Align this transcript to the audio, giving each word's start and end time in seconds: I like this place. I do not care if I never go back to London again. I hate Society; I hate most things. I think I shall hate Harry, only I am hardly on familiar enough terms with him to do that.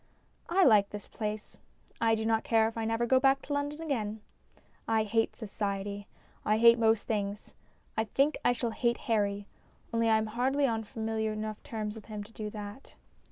I 0.49 0.63
like 0.63 0.89
this 0.89 1.07
place. 1.07 1.59
I 2.01 2.15
do 2.15 2.25
not 2.25 2.43
care 2.43 2.67
if 2.67 2.75
I 2.75 2.85
never 2.85 3.05
go 3.05 3.19
back 3.19 3.43
to 3.43 3.53
London 3.53 3.81
again. 3.81 4.21
I 4.87 5.03
hate 5.03 5.35
Society; 5.35 6.07
I 6.43 6.57
hate 6.57 6.79
most 6.79 7.05
things. 7.05 7.53
I 7.95 8.05
think 8.05 8.35
I 8.43 8.51
shall 8.51 8.71
hate 8.71 8.97
Harry, 8.97 9.45
only 9.93 10.09
I 10.09 10.17
am 10.17 10.25
hardly 10.25 10.65
on 10.65 10.85
familiar 10.85 11.33
enough 11.33 11.61
terms 11.61 11.93
with 11.93 12.05
him 12.07 12.23
to 12.23 12.31
do 12.33 12.49
that. 12.49 12.95